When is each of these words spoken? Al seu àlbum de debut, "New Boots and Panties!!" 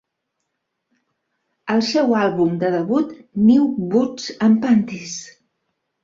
Al 1.73 1.83
seu 1.89 2.15
àlbum 2.19 2.55
de 2.63 2.71
debut, 2.75 3.11
"New 3.49 3.67
Boots 3.91 4.31
and 4.47 4.57
Panties!!" 4.65 5.13